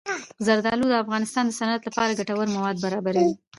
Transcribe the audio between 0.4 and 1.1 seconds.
زردالو د